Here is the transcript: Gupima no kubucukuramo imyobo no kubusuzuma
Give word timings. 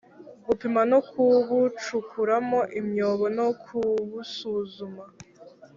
Gupima 0.47 0.81
no 0.91 0.99
kubucukuramo 1.09 2.59
imyobo 2.79 3.25
no 3.37 3.47
kubusuzuma 3.63 5.03